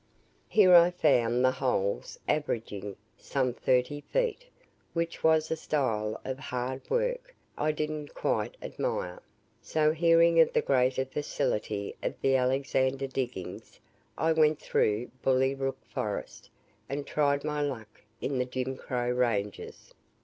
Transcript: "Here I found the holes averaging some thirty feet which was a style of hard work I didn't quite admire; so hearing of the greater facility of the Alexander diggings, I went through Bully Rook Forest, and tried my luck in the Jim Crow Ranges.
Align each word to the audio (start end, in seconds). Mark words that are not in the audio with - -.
"Here 0.49 0.73
I 0.73 0.89
found 0.89 1.45
the 1.45 1.51
holes 1.51 2.17
averaging 2.27 2.95
some 3.19 3.53
thirty 3.53 4.01
feet 4.01 4.47
which 4.93 5.23
was 5.23 5.51
a 5.51 5.55
style 5.55 6.19
of 6.25 6.39
hard 6.39 6.81
work 6.89 7.35
I 7.55 7.71
didn't 7.71 8.15
quite 8.15 8.57
admire; 8.63 9.21
so 9.61 9.91
hearing 9.91 10.39
of 10.39 10.53
the 10.53 10.61
greater 10.63 11.05
facility 11.05 11.95
of 12.01 12.15
the 12.19 12.35
Alexander 12.35 13.05
diggings, 13.05 13.79
I 14.17 14.31
went 14.31 14.59
through 14.59 15.11
Bully 15.21 15.53
Rook 15.53 15.77
Forest, 15.85 16.49
and 16.89 17.05
tried 17.05 17.43
my 17.43 17.61
luck 17.61 18.01
in 18.21 18.39
the 18.39 18.45
Jim 18.45 18.77
Crow 18.77 19.11
Ranges. 19.11 19.93